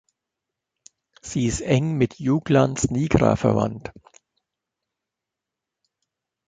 [1.21, 3.93] Sie ist eng mit "Juglans nigra" verwandt.